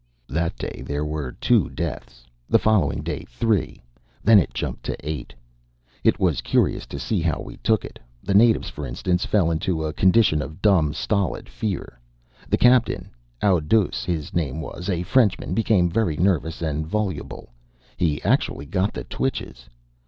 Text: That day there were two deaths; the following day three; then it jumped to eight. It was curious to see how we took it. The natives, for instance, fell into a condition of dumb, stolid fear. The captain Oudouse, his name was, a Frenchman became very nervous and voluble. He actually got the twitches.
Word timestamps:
That 0.29 0.57
day 0.57 0.81
there 0.83 1.05
were 1.05 1.33
two 1.33 1.69
deaths; 1.69 2.25
the 2.49 2.57
following 2.57 3.03
day 3.03 3.23
three; 3.29 3.83
then 4.23 4.39
it 4.39 4.51
jumped 4.51 4.81
to 4.85 4.95
eight. 5.07 5.31
It 6.03 6.19
was 6.19 6.41
curious 6.41 6.87
to 6.87 6.97
see 6.97 7.21
how 7.21 7.39
we 7.39 7.57
took 7.57 7.85
it. 7.85 7.99
The 8.23 8.33
natives, 8.33 8.67
for 8.67 8.87
instance, 8.87 9.27
fell 9.27 9.51
into 9.51 9.85
a 9.85 9.93
condition 9.93 10.41
of 10.41 10.59
dumb, 10.59 10.95
stolid 10.95 11.47
fear. 11.47 11.99
The 12.49 12.57
captain 12.57 13.11
Oudouse, 13.43 14.03
his 14.03 14.33
name 14.33 14.59
was, 14.59 14.89
a 14.89 15.03
Frenchman 15.03 15.53
became 15.53 15.87
very 15.87 16.17
nervous 16.17 16.63
and 16.63 16.87
voluble. 16.87 17.49
He 17.95 18.23
actually 18.23 18.65
got 18.65 18.95
the 18.95 19.03
twitches. 19.03 19.69